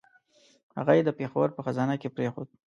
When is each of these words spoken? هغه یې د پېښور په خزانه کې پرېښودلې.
هغه 0.77 0.91
یې 0.97 1.01
د 1.05 1.09
پېښور 1.19 1.47
په 1.53 1.61
خزانه 1.65 1.95
کې 2.01 2.13
پرېښودلې. 2.15 2.57